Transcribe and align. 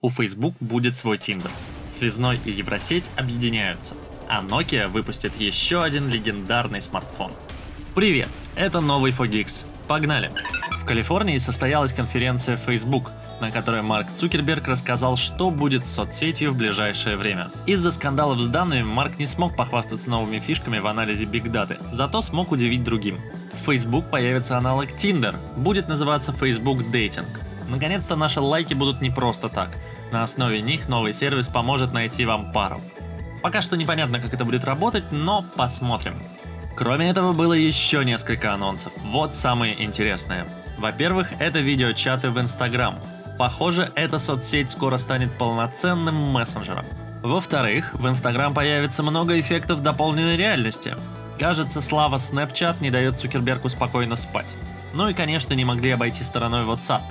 У 0.00 0.10
Facebook 0.10 0.54
будет 0.60 0.96
свой 0.96 1.16
Tinder. 1.16 1.50
Связной 1.92 2.38
и 2.44 2.52
Евросеть 2.52 3.10
объединяются, 3.16 3.96
а 4.28 4.42
Nokia 4.42 4.86
выпустит 4.86 5.32
еще 5.40 5.82
один 5.82 6.08
легендарный 6.08 6.80
смартфон. 6.80 7.32
Привет, 7.96 8.28
это 8.54 8.80
новый 8.80 9.10
Fogix. 9.10 9.64
Погнали! 9.88 10.30
В 10.80 10.84
Калифорнии 10.84 11.36
состоялась 11.38 11.92
конференция 11.92 12.56
Facebook, 12.56 13.10
на 13.40 13.50
которой 13.50 13.82
Марк 13.82 14.06
Цукерберг 14.14 14.68
рассказал, 14.68 15.16
что 15.16 15.50
будет 15.50 15.84
с 15.84 15.94
соцсетью 15.94 16.52
в 16.52 16.56
ближайшее 16.56 17.16
время. 17.16 17.48
Из-за 17.66 17.90
скандалов 17.90 18.38
с 18.38 18.46
данными 18.46 18.82
Марк 18.82 19.18
не 19.18 19.26
смог 19.26 19.56
похвастаться 19.56 20.08
новыми 20.08 20.38
фишками 20.38 20.78
в 20.78 20.86
анализе 20.86 21.24
Big 21.24 21.50
Data, 21.50 21.76
зато 21.92 22.22
смог 22.22 22.52
удивить 22.52 22.84
другим. 22.84 23.18
В 23.52 23.66
Facebook 23.66 24.08
появится 24.10 24.56
аналог 24.56 24.90
Tinder, 24.90 25.34
будет 25.56 25.88
называться 25.88 26.32
Facebook 26.32 26.82
Dating. 26.82 27.26
Наконец-то 27.68 28.16
наши 28.16 28.40
лайки 28.40 28.74
будут 28.74 29.00
не 29.00 29.10
просто 29.10 29.48
так. 29.48 29.70
На 30.10 30.24
основе 30.24 30.60
них 30.60 30.88
новый 30.88 31.12
сервис 31.12 31.48
поможет 31.48 31.92
найти 31.92 32.24
вам 32.24 32.50
пару. 32.50 32.80
Пока 33.42 33.60
что 33.60 33.76
непонятно, 33.76 34.20
как 34.20 34.34
это 34.34 34.44
будет 34.44 34.64
работать, 34.64 35.04
но 35.12 35.44
посмотрим. 35.56 36.18
Кроме 36.74 37.10
этого, 37.10 37.32
было 37.32 37.52
еще 37.52 38.04
несколько 38.04 38.52
анонсов. 38.52 38.92
Вот 39.04 39.34
самые 39.34 39.82
интересные. 39.82 40.46
Во-первых, 40.78 41.32
это 41.40 41.58
видеочаты 41.58 42.30
в 42.30 42.38
Instagram. 42.38 42.98
Похоже, 43.38 43.92
эта 43.94 44.18
соцсеть 44.18 44.70
скоро 44.70 44.96
станет 44.96 45.36
полноценным 45.36 46.14
мессенджером. 46.14 46.86
Во-вторых, 47.22 47.94
в 47.94 48.06
Instagram 48.06 48.54
появится 48.54 49.02
много 49.02 49.38
эффектов 49.40 49.82
дополненной 49.82 50.36
реальности. 50.36 50.96
Кажется, 51.38 51.80
слава 51.80 52.16
Snapchat 52.16 52.76
не 52.80 52.90
дает 52.90 53.18
Цукербергу 53.18 53.68
спокойно 53.68 54.16
спать. 54.16 54.46
Ну 54.92 55.08
и, 55.08 55.14
конечно, 55.14 55.54
не 55.54 55.64
могли 55.64 55.90
обойти 55.90 56.22
стороной 56.22 56.64
WhatsApp. 56.64 57.02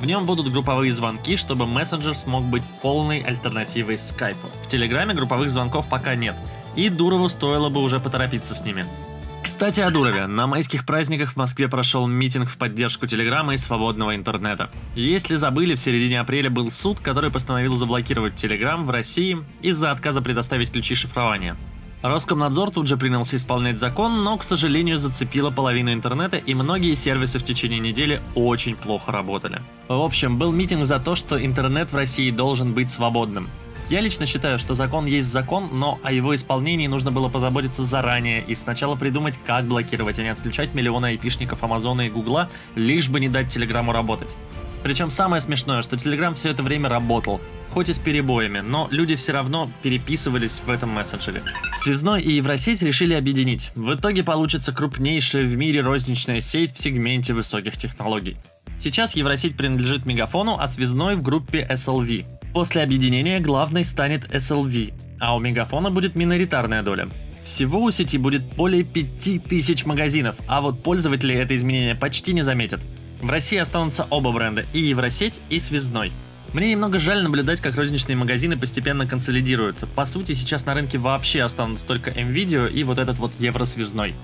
В 0.00 0.06
нем 0.06 0.24
будут 0.24 0.50
групповые 0.50 0.94
звонки, 0.94 1.36
чтобы 1.36 1.66
мессенджер 1.66 2.14
смог 2.14 2.42
быть 2.44 2.62
полной 2.80 3.20
альтернативой 3.20 3.98
скайпу. 3.98 4.48
В 4.62 4.66
Телеграме 4.66 5.12
групповых 5.12 5.50
звонков 5.50 5.90
пока 5.90 6.14
нет, 6.14 6.36
и 6.74 6.88
Дурову 6.88 7.28
стоило 7.28 7.68
бы 7.68 7.82
уже 7.82 8.00
поторопиться 8.00 8.54
с 8.54 8.64
ними. 8.64 8.86
Кстати, 9.42 9.80
о 9.80 9.90
Дурове. 9.90 10.26
На 10.26 10.46
майских 10.46 10.86
праздниках 10.86 11.32
в 11.32 11.36
Москве 11.36 11.68
прошел 11.68 12.06
митинг 12.06 12.48
в 12.48 12.56
поддержку 12.56 13.06
Телеграма 13.06 13.52
и 13.52 13.58
свободного 13.58 14.16
интернета. 14.16 14.70
Если 14.94 15.36
забыли, 15.36 15.74
в 15.74 15.80
середине 15.80 16.20
апреля 16.20 16.48
был 16.48 16.70
суд, 16.72 17.00
который 17.00 17.30
постановил 17.30 17.76
заблокировать 17.76 18.36
Телеграм 18.36 18.86
в 18.86 18.90
России 18.90 19.44
из-за 19.60 19.90
отказа 19.90 20.22
предоставить 20.22 20.72
ключи 20.72 20.94
шифрования. 20.94 21.56
Роскомнадзор 22.02 22.70
тут 22.70 22.86
же 22.86 22.96
принялся 22.96 23.36
исполнять 23.36 23.78
закон, 23.78 24.24
но, 24.24 24.38
к 24.38 24.44
сожалению, 24.44 24.96
зацепило 24.98 25.50
половину 25.50 25.92
интернета, 25.92 26.38
и 26.38 26.54
многие 26.54 26.94
сервисы 26.94 27.38
в 27.38 27.44
течение 27.44 27.78
недели 27.78 28.22
очень 28.34 28.74
плохо 28.74 29.12
работали. 29.12 29.60
В 29.86 30.00
общем, 30.00 30.38
был 30.38 30.50
митинг 30.50 30.86
за 30.86 30.98
то, 30.98 31.14
что 31.14 31.44
интернет 31.44 31.92
в 31.92 31.96
России 31.96 32.30
должен 32.30 32.72
быть 32.72 32.90
свободным. 32.90 33.48
Я 33.90 34.00
лично 34.00 34.24
считаю, 34.24 34.58
что 34.58 34.74
закон 34.74 35.04
есть 35.04 35.30
закон, 35.30 35.68
но 35.72 35.98
о 36.02 36.12
его 36.12 36.34
исполнении 36.34 36.86
нужно 36.86 37.10
было 37.10 37.28
позаботиться 37.28 37.84
заранее 37.84 38.42
и 38.46 38.54
сначала 38.54 38.94
придумать, 38.94 39.38
как 39.44 39.66
блокировать, 39.66 40.18
а 40.20 40.22
не 40.22 40.28
отключать 40.28 40.74
миллионы 40.74 41.06
айпишников 41.06 41.62
Амазона 41.62 42.02
и 42.02 42.08
Гугла, 42.08 42.48
лишь 42.76 43.10
бы 43.10 43.20
не 43.20 43.28
дать 43.28 43.50
Телеграму 43.50 43.92
работать. 43.92 44.36
Причем 44.82 45.10
самое 45.10 45.42
смешное, 45.42 45.82
что 45.82 45.96
Телеграм 45.96 46.34
все 46.34 46.50
это 46.50 46.62
время 46.62 46.88
работал, 46.88 47.40
хоть 47.70 47.88
и 47.88 47.94
с 47.94 47.98
перебоями, 47.98 48.60
но 48.60 48.88
люди 48.90 49.14
все 49.14 49.32
равно 49.32 49.70
переписывались 49.82 50.60
в 50.64 50.70
этом 50.70 50.90
мессенджере. 50.90 51.42
Связной 51.76 52.22
и 52.22 52.32
Евросеть 52.32 52.82
решили 52.82 53.14
объединить. 53.14 53.70
В 53.74 53.94
итоге 53.94 54.22
получится 54.22 54.72
крупнейшая 54.72 55.44
в 55.44 55.56
мире 55.56 55.82
розничная 55.82 56.40
сеть 56.40 56.74
в 56.74 56.80
сегменте 56.80 57.34
высоких 57.34 57.76
технологий. 57.76 58.36
Сейчас 58.78 59.14
Евросеть 59.14 59.56
принадлежит 59.56 60.06
Мегафону, 60.06 60.56
а 60.58 60.66
Связной 60.66 61.16
в 61.16 61.22
группе 61.22 61.68
SLV. 61.70 62.24
После 62.54 62.82
объединения 62.82 63.38
главной 63.38 63.84
станет 63.84 64.32
SLV, 64.32 64.94
а 65.20 65.36
у 65.36 65.40
Мегафона 65.40 65.90
будет 65.90 66.16
миноритарная 66.16 66.82
доля. 66.82 67.08
Всего 67.44 67.80
у 67.80 67.90
сети 67.90 68.16
будет 68.16 68.42
более 68.54 68.84
5000 68.84 69.84
магазинов, 69.84 70.36
а 70.46 70.60
вот 70.60 70.82
пользователи 70.82 71.34
это 71.34 71.54
изменение 71.54 71.94
почти 71.94 72.32
не 72.32 72.42
заметят. 72.42 72.80
В 73.20 73.28
России 73.28 73.58
останутся 73.58 74.06
оба 74.08 74.32
бренда, 74.32 74.64
и 74.72 74.80
Евросеть, 74.80 75.40
и 75.50 75.58
Связной. 75.58 76.12
Мне 76.54 76.70
немного 76.70 76.98
жаль 76.98 77.22
наблюдать, 77.22 77.60
как 77.60 77.76
розничные 77.76 78.16
магазины 78.16 78.58
постепенно 78.58 79.06
консолидируются. 79.06 79.86
По 79.86 80.06
сути, 80.06 80.32
сейчас 80.32 80.64
на 80.64 80.72
рынке 80.74 80.96
вообще 80.96 81.42
останутся 81.42 81.86
только 81.86 82.10
M-Video 82.10 82.68
и 82.70 82.82
вот 82.82 82.98
этот 82.98 83.18
вот 83.18 83.32
Евросвязной. 83.38 84.14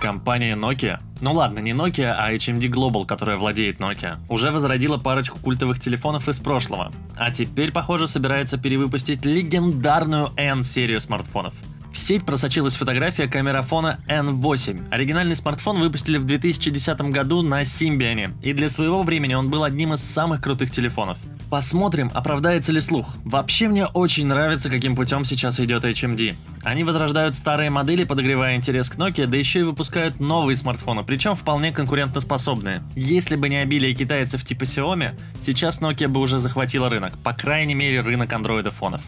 Компания 0.00 0.56
Nokia, 0.56 1.00
ну 1.20 1.34
ладно, 1.34 1.58
не 1.58 1.72
Nokia, 1.72 2.14
а 2.16 2.32
HMD 2.32 2.62
Global, 2.68 3.06
которая 3.06 3.36
владеет 3.36 3.78
Nokia, 3.78 4.18
уже 4.28 4.50
возродила 4.50 4.96
парочку 4.96 5.38
культовых 5.38 5.78
телефонов 5.78 6.28
из 6.28 6.38
прошлого. 6.38 6.92
А 7.16 7.30
теперь, 7.30 7.72
похоже, 7.72 8.08
собирается 8.08 8.58
перевыпустить 8.58 9.24
легендарную 9.24 10.32
N-серию 10.36 11.00
смартфонов– 11.00 11.54
в 11.94 11.98
сеть 11.98 12.26
просочилась 12.26 12.74
фотография 12.74 13.28
камерафона 13.28 14.00
N8. 14.08 14.88
Оригинальный 14.90 15.36
смартфон 15.36 15.78
выпустили 15.78 16.18
в 16.18 16.24
2010 16.24 17.00
году 17.12 17.42
на 17.42 17.62
Symbian, 17.62 18.32
и 18.42 18.52
для 18.52 18.68
своего 18.68 19.04
времени 19.04 19.34
он 19.34 19.48
был 19.48 19.62
одним 19.62 19.94
из 19.94 20.00
самых 20.00 20.40
крутых 20.40 20.72
телефонов. 20.72 21.18
Посмотрим, 21.50 22.10
оправдается 22.12 22.72
ли 22.72 22.80
слух. 22.80 23.14
Вообще 23.24 23.68
мне 23.68 23.86
очень 23.86 24.26
нравится, 24.26 24.70
каким 24.70 24.96
путем 24.96 25.24
сейчас 25.24 25.60
идет 25.60 25.84
HMD. 25.84 26.34
Они 26.64 26.82
возрождают 26.82 27.36
старые 27.36 27.70
модели, 27.70 28.02
подогревая 28.02 28.56
интерес 28.56 28.90
к 28.90 28.96
Nokia, 28.96 29.26
да 29.26 29.36
еще 29.36 29.60
и 29.60 29.62
выпускают 29.62 30.18
новые 30.18 30.56
смартфоны, 30.56 31.04
причем 31.04 31.36
вполне 31.36 31.70
конкурентоспособные. 31.70 32.82
Если 32.96 33.36
бы 33.36 33.48
не 33.48 33.58
обилие 33.58 33.94
китайцев 33.94 34.44
типа 34.44 34.64
Xiaomi, 34.64 35.14
сейчас 35.42 35.80
Nokia 35.80 36.08
бы 36.08 36.20
уже 36.20 36.38
захватила 36.38 36.88
рынок, 36.88 37.16
по 37.18 37.34
крайней 37.34 37.74
мере 37.74 38.00
рынок 38.00 38.32
андроидофонов. 38.32 39.02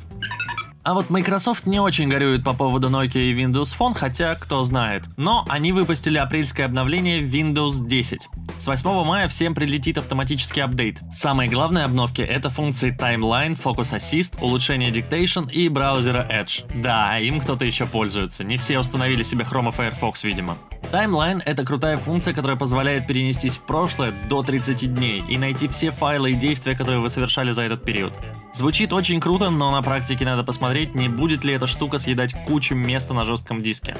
А 0.86 0.94
вот 0.94 1.10
Microsoft 1.10 1.66
не 1.66 1.80
очень 1.80 2.08
горюет 2.08 2.44
по 2.44 2.52
поводу 2.52 2.88
Nokia 2.88 3.20
и 3.20 3.34
Windows 3.34 3.76
Phone, 3.76 3.98
хотя 3.98 4.36
кто 4.36 4.62
знает. 4.62 5.02
Но 5.16 5.44
они 5.48 5.72
выпустили 5.72 6.16
апрельское 6.16 6.64
обновление 6.64 7.22
Windows 7.22 7.84
10. 7.84 8.28
С 8.60 8.66
8 8.68 9.04
мая 9.04 9.26
всем 9.26 9.52
прилетит 9.52 9.98
автоматический 9.98 10.60
апдейт. 10.60 11.00
Самые 11.12 11.50
главные 11.50 11.86
обновки 11.86 12.22
это 12.22 12.50
функции 12.50 12.96
Timeline, 12.96 13.60
Focus 13.60 13.96
Assist, 13.96 14.40
улучшение 14.40 14.92
Dictation 14.92 15.50
и 15.50 15.68
браузера 15.68 16.24
Edge. 16.30 16.64
Да, 16.80 17.18
им 17.18 17.40
кто-то 17.40 17.64
еще 17.64 17.84
пользуется, 17.86 18.44
не 18.44 18.56
все 18.56 18.78
установили 18.78 19.24
себе 19.24 19.44
Chrome 19.44 19.70
и 19.70 19.72
Firefox, 19.72 20.22
видимо. 20.22 20.56
Timeline— 20.96 21.42
это 21.44 21.62
крутая 21.62 21.98
функция, 21.98 22.32
которая 22.32 22.56
позволяет 22.56 23.06
перенестись 23.06 23.58
в 23.58 23.60
прошлое 23.60 24.14
до 24.30 24.42
30 24.42 24.94
дней 24.94 25.22
и 25.28 25.36
найти 25.36 25.68
все 25.68 25.90
файлы 25.90 26.30
и 26.30 26.34
действия, 26.34 26.74
которые 26.74 27.00
вы 27.00 27.10
совершали 27.10 27.52
за 27.52 27.64
этот 27.64 27.84
период. 27.84 28.14
Звучит 28.54 28.94
очень 28.94 29.20
круто, 29.20 29.50
но 29.50 29.70
на 29.70 29.82
практике 29.82 30.24
надо 30.24 30.42
посмотреть, 30.42 30.94
не 30.94 31.10
будет 31.10 31.44
ли 31.44 31.52
эта 31.52 31.66
штука 31.66 31.98
съедать 31.98 32.32
кучу 32.46 32.74
места 32.74 33.12
на 33.12 33.26
жестком 33.26 33.62
диске. 33.62 33.94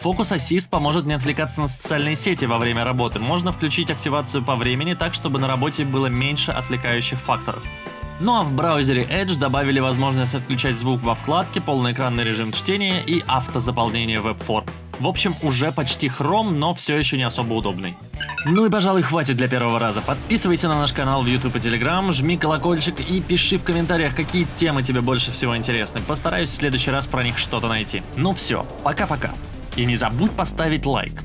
Focus 0.00 0.36
Assist 0.36 0.68
поможет 0.70 1.06
не 1.06 1.14
отвлекаться 1.14 1.60
на 1.60 1.66
социальные 1.66 2.14
сети 2.14 2.44
во 2.44 2.58
время 2.58 2.84
работы. 2.84 3.18
Можно 3.18 3.50
включить 3.50 3.90
активацию 3.90 4.44
по 4.44 4.54
времени 4.54 4.94
так, 4.94 5.14
чтобы 5.14 5.40
на 5.40 5.48
работе 5.48 5.84
было 5.84 6.06
меньше 6.06 6.52
отвлекающих 6.52 7.18
факторов. 7.18 7.64
Ну 8.20 8.34
а 8.34 8.42
в 8.42 8.52
браузере 8.52 9.04
Edge 9.04 9.38
добавили 9.38 9.78
возможность 9.78 10.34
отключать 10.34 10.76
звук 10.76 11.02
во 11.02 11.14
вкладке, 11.14 11.60
полноэкранный 11.60 12.24
режим 12.24 12.52
чтения 12.52 13.00
и 13.00 13.22
автозаполнение 13.26 14.20
веб-форм. 14.20 14.66
В 14.98 15.06
общем, 15.06 15.36
уже 15.42 15.70
почти 15.70 16.08
Chrome, 16.08 16.50
но 16.50 16.74
все 16.74 16.98
еще 16.98 17.16
не 17.16 17.22
особо 17.22 17.54
удобный. 17.54 17.96
Ну 18.44 18.66
и, 18.66 18.70
пожалуй, 18.70 19.02
хватит 19.02 19.36
для 19.36 19.46
первого 19.46 19.78
раза. 19.78 20.00
Подписывайся 20.00 20.68
на 20.68 20.78
наш 20.78 20.92
канал 20.92 21.22
в 21.22 21.26
YouTube 21.26 21.54
и 21.54 21.58
Telegram, 21.60 22.10
жми 22.12 22.36
колокольчик 22.36 22.98
и 23.00 23.20
пиши 23.20 23.58
в 23.58 23.62
комментариях, 23.62 24.16
какие 24.16 24.48
темы 24.56 24.82
тебе 24.82 25.00
больше 25.00 25.30
всего 25.30 25.56
интересны. 25.56 26.00
Постараюсь 26.00 26.50
в 26.50 26.56
следующий 26.56 26.90
раз 26.90 27.06
про 27.06 27.22
них 27.22 27.38
что-то 27.38 27.68
найти. 27.68 28.02
Ну 28.16 28.34
все, 28.34 28.66
пока-пока. 28.82 29.30
И 29.76 29.84
не 29.84 29.96
забудь 29.96 30.32
поставить 30.32 30.84
лайк. 30.84 31.22